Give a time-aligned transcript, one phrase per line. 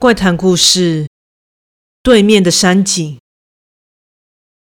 [0.00, 1.06] 怪谈故事：
[2.02, 3.18] 对面的山景。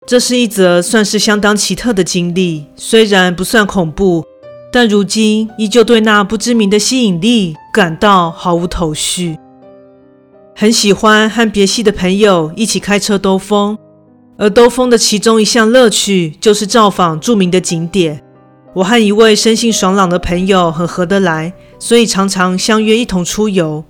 [0.07, 4.25] 这是一则算是相当奇特的经历，虽然不算恐怖，
[4.73, 9.37] 但如今依旧对那不知名的吸引力感到毫无头绪。
[10.55, 13.77] 很喜欢和别系的朋友一起开车兜风，
[14.39, 18.19] 而兜风的其中一项乐趣就是造访著名的景点。
[18.73, 23.85] 我和一位生性爽朗的朋友很合得来，所以常常相约一同出游。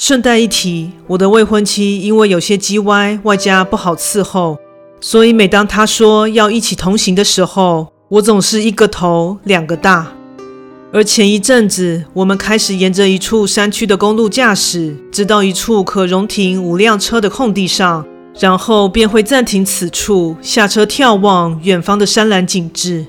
[0.00, 4.56] 顺带一提，我的未婚妻因为有些叽歪，外加不好伺候，
[4.98, 10.10] 所以每当她说要一起同行的时候，我总是一个头两个大。
[10.90, 18.06] 而前一阵子，我们开始沿着一处山区的公路驾驶，直到一处可容停五辆车的空地上，
[18.38, 23.04] 然后便会暂停此处，下车眺望远方的山峦景致。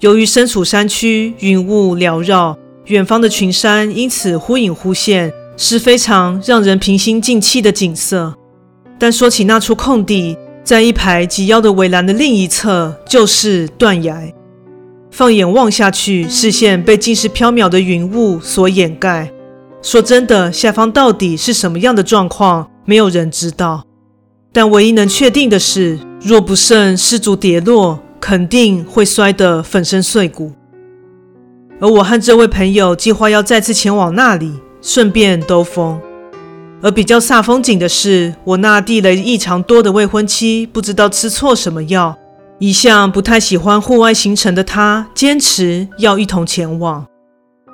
[0.00, 5.32] 由于身处山区，云雾缭绕，远方的群山因此忽隐忽现。
[5.60, 8.32] 是非常让人平心静气的景色，
[8.96, 14.32] 但说起那处空地，在一排及腰的围栏的另一侧就是断崖。
[15.10, 19.32] 放眼望下去，视线被尽是飘渺的云雾所掩盖。
[19.82, 23.84] 说真的，下方到底是什么样的状况，没有人知道。
[24.52, 30.52] 但唯一能确定的是，若不慎失足跌落，肯定会摔得粉身碎骨。
[31.80, 34.52] 而我和这位朋友计划要再次前往那里。
[34.80, 36.00] 顺便兜风，
[36.80, 42.16] 而比较煞风景的是，我那地雷异常多的未婚妻不知道吃错什么药，
[42.58, 47.04] 一向不太喜欢户外行程的她，坚持要一同前往。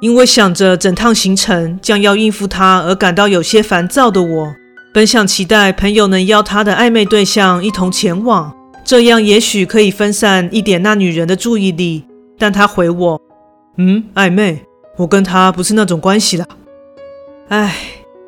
[0.01, 4.55] 因为想着整趟行程将要应付她而感到有些烦躁的我，
[4.93, 8.53] 本想期待朋友能邀她的暧昧对象一同前往，
[8.85, 12.05] 这样也许可以分散一点那女人的注意力。
[12.39, 13.21] 但她回我
[13.79, 14.63] ：“嗯，暧昧？
[14.97, 16.47] 我跟她不是那种关系了。”
[17.49, 17.77] 唉，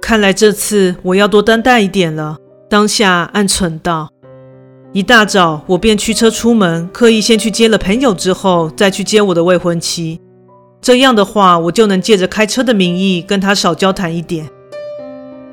[0.00, 2.36] 看来这次我要多担待一点了。
[2.68, 4.10] 当下暗忖道。
[4.92, 10.20] 一大早，我便驱车出门，刻意先去接了朋友，之后再去接我的未婚妻。
[10.82, 14.46] 这样的话，我就能借着开车的名义跟她少交谈一点。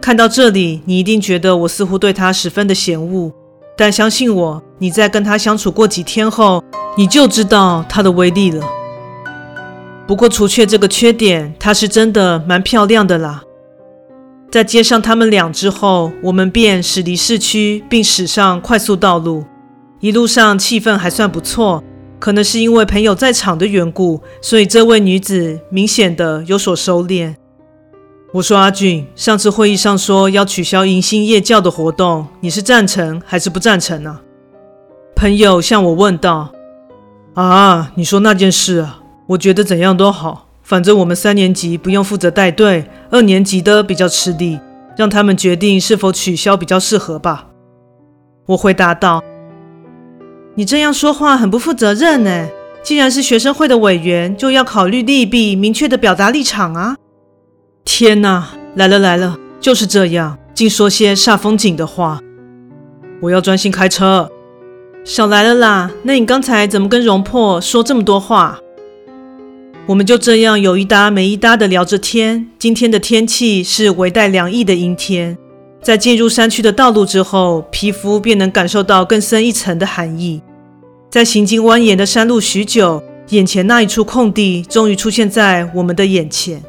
[0.02, 3.32] 看到这里，你一定觉得我似乎对她十分的嫌恶，
[3.78, 6.62] 但相信我，你在跟她相处过几天后，
[6.98, 8.66] 你就知道她的威力了。
[10.06, 13.42] 不过，除却这个缺点，她是真的蛮漂亮的啦。
[14.54, 19.44] 在接上他们俩之后，我们便驶离市区，并驶上快速道路。
[20.00, 21.84] 一路上气氛还算不错，
[22.20, 27.34] 可能是因为朋友在场的缘故，所以这位女子明显的有所收敛。
[28.32, 34.20] 我说：“阿俊，上次会议上说要取消迎新夜教的活动，你是赞成还是不赞成呢？”
[35.18, 36.52] 朋友向我问道
[37.34, 44.60] ：“啊，你说那件事啊，我觉得怎样都好。”反正我们三年级不用负责带队，二年级的比较吃力，
[44.98, 47.48] 让他们决定是否取消比较适合吧。
[48.46, 49.22] 我回答道
[50.56, 52.48] ：“你这样说话很不负责任呢。
[52.82, 56.96] 既然是学生会的委员，就要考虑利弊，明确的表达立场啊。”
[57.86, 62.20] 天哪，来了来了，就是这样，净说些煞风景的话。
[63.22, 64.30] 我要专心开车。
[65.06, 68.58] 少来了啦，那你刚才怎么跟容破说这么多话？
[69.86, 72.48] 我们就这样有一搭没一搭的聊着天。
[72.58, 75.38] 今天的天气是微带凉意的阴天，
[75.82, 80.42] 在进入山区的道路之后，皮肤便能感受到更深一层的寒意。
[81.10, 86.64] 在行经蜿蜒的山路许久，眼前那一处空地终于出现在我们的眼前。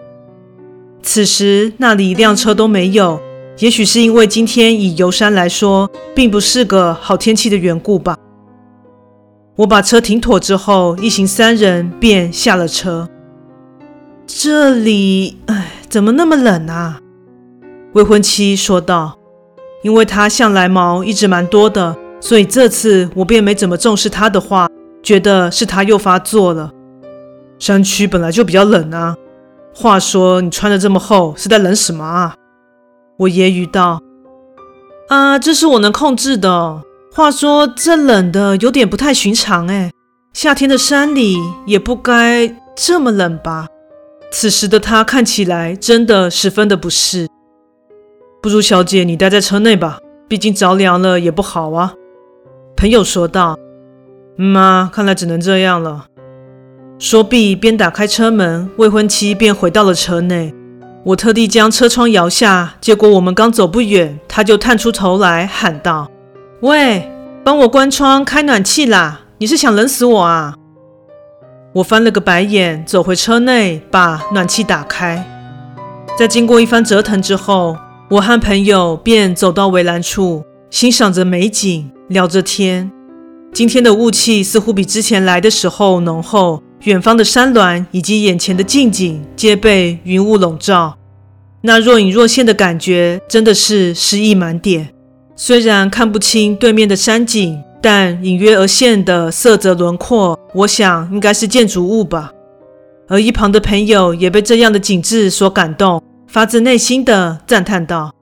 [1.00, 3.20] 此时那里一辆车都没有，
[3.60, 8.18] 也许是因为今天以游山来说，并不是个好天气的缘故吧。
[9.56, 13.08] 我把车停妥之后，一行三人便下了车。
[14.26, 17.00] 这里，哎，怎么那么冷啊？
[17.92, 19.16] 未婚妻说道。
[19.84, 24.66] 因为她向来毛一直蛮多的，所以这次我便没怎么重视她的话，
[25.02, 26.72] 觉得是她又发作了。
[27.58, 29.14] 山区本来就比较冷啊。
[29.74, 32.34] 话说你穿得这么厚，是在冷什么啊？
[33.18, 34.00] 我揶揄道。
[35.08, 36.82] 啊，这是我能控制的。
[37.16, 39.88] 话说这冷的有点不太寻常哎，
[40.32, 43.68] 夏天的山里也不该这么冷吧？
[44.32, 47.28] 此时的他看起来真的十分的不适。
[48.42, 51.94] 不如小姐你待在车内吧，毕竟着凉了也不好啊。
[52.76, 53.56] 朋友说道。
[54.36, 56.06] 嗯啊，看来只能这样了。
[56.98, 60.52] 说毕，边打开车门，未婚妻便回到了车内。
[61.04, 66.10] 我特地将车窗摇下，结果我们刚走不远，他就探出头来喊道。
[66.64, 67.06] 喂，
[67.44, 69.20] 帮我关窗开暖气啦！
[69.36, 70.54] 你是想冷死我啊？
[71.74, 75.22] 我翻了个白眼，走回车内，把暖气打开。
[76.18, 77.76] 在经过一番折腾之后，
[78.08, 82.90] 我和朋友便走到围栏处，欣赏着美景，聊着天。
[83.52, 90.96] 今天的雾气似乎比之前来的时候浓厚，远方的山峦以及眼前的近景皆被云雾笼罩，
[91.60, 94.93] 那若隐若现的感觉真的是诗意满点。
[95.36, 102.32] 虽然看不清对面的山景，但隐约而现的色泽轮廓，我想应该是建筑物吧。
[103.08, 106.02] 而一旁的朋友也被这样的景致所感动。
[106.26, 108.12] 发自内心的赞叹道：“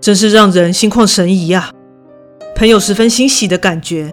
[0.00, 1.70] 真是让人心旷神怡呀！”
[2.56, 4.12] 朋友十分欣喜的感觉。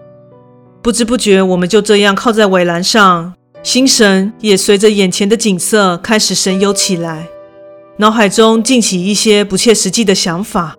[0.80, 3.34] 不知不觉，我们就这样靠在围栏上，
[3.64, 7.26] 心神也随着眼前的景色开始神游起来，
[7.96, 10.76] 脑海中尽起一些不切实际的想法。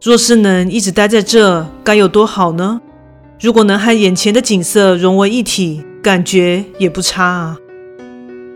[0.00, 2.80] 若是能一直待在这，该有多好呢？
[3.40, 7.56] 如果能和眼前的景色融为一体，感觉也不差啊。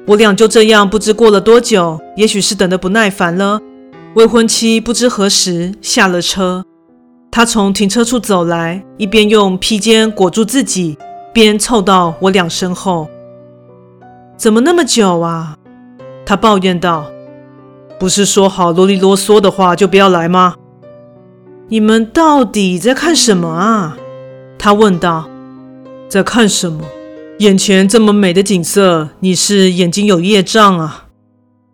[0.06, 3.61] 我俩就这样不知过了多久，也许是等得不耐烦了。
[4.15, 6.65] 未婚妻不知何时下了车，
[7.29, 10.97] 她从停车处走来，一边用披肩裹住自己，
[11.33, 13.09] 边凑到我俩身后。
[14.37, 15.56] 怎么那么久啊？
[16.25, 17.06] 她抱怨道
[17.99, 20.55] ：“不是说好啰里啰嗦的话就不要来吗？”
[21.73, 23.97] 你们到底在看什么啊？
[24.59, 25.27] 他问道。
[26.07, 26.85] 在看什么？
[27.39, 31.07] 眼前这么美的景色，你是眼睛有业障啊？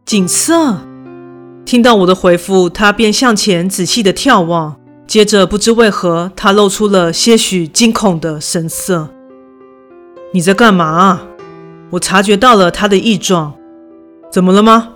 [0.07, 0.79] 景色？
[1.65, 4.77] 听到我的回复，他便向前仔细地眺望，
[5.09, 9.09] 接着不知为何，他露出了些许惊恐的神色。
[10.33, 11.23] 你在干嘛？
[11.91, 13.53] 我察觉到了他的异状。
[14.31, 14.91] 怎么了吗？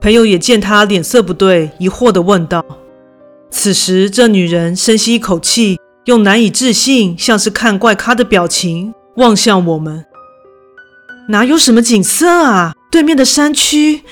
[0.00, 2.64] 朋友也见他脸色不对，疑惑地问道。
[3.58, 8.92] 此时，这女人深吸一口气，用难以置信，像是看怪咖的表情。
[9.16, 10.04] 望向我们，
[11.30, 12.74] 哪有什么景色啊？
[12.90, 14.02] 对面的山区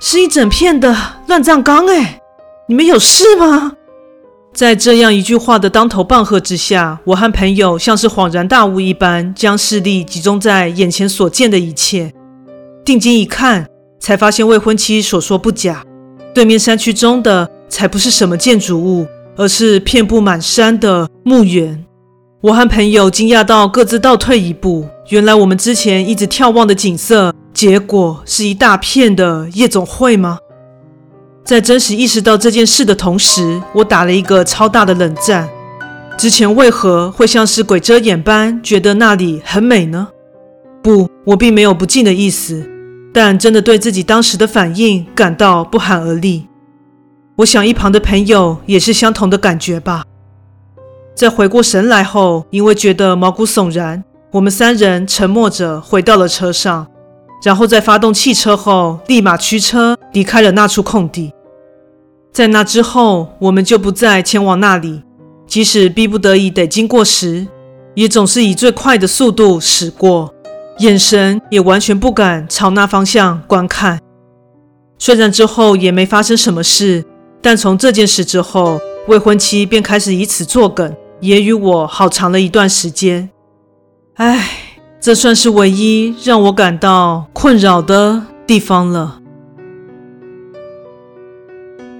[0.00, 0.96] 是一整片的
[1.26, 2.20] 乱葬岗哎！
[2.68, 3.72] 你们有事吗？
[4.54, 12.12] 在这样一句话的当头棒喝之下，我和朋友像是恍然大悟一般，将视力集中在眼前所见的一切。
[12.84, 13.66] 定睛一看，
[13.98, 15.84] 才发现未婚妻所说不假，
[16.32, 21.82] 对面山区中的才不是什么建筑物，而是遍布满山的墓园。
[22.42, 30.38] 我和朋友惊讶到各自倒退一步，原来我们之前一直眺望的景色，结果是一大片的夜总会吗？
[31.44, 35.48] 在真实意识到这件事的同时，我打了一个超大的冷战。
[36.18, 40.08] 之前为何会像是鬼遮眼般觉得那里很美呢？
[40.82, 42.68] 不，我并没有不敬的意思，
[43.14, 46.46] 但真的对自己当时的反应感到不寒而栗。
[47.42, 50.04] 我想一旁的朋友也是相同的感觉吧。
[51.14, 56.86] 在回过神来后，因为觉得毛骨悚然，我们三人沉默着回到了车上，
[57.42, 61.32] 然后在发动汽车后，立马驱车离开了那处空地。
[62.32, 65.02] 在那之后，我们就不再前往那里，
[65.46, 67.48] 即使逼不得已得经过时，
[67.94, 70.32] 也总是以最快的速度驶过，
[70.78, 73.98] 眼神也完全不敢朝那方向观看。
[74.96, 77.04] 虽然之后也没发生什么事，
[77.42, 80.94] 但从这件事之后，未婚妻便开始以此作梗。
[81.20, 83.30] 也与我好长了一段时间，
[84.16, 84.48] 唉，
[85.00, 89.20] 这算是唯一让我感到困扰的地方了。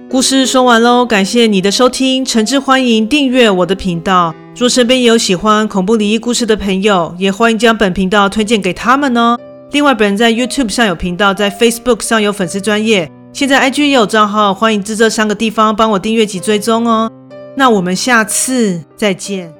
[0.09, 4.35] 故事说完喽，感谢你的收听，诚挚欢迎订阅我的频道。
[4.57, 9.37] 若身边有喜欢恐怖灵异故事的朋友，也欢迎将本频道推荐给他们哦。
[9.71, 17.11] 另外，本人在 YouTube 上有频道，在 Facebook 上有粉丝专业，现在 IG 也有账号，欢迎至这三个地方帮我订阅及追踪哦。
[17.57, 19.51] 那我们下次再见。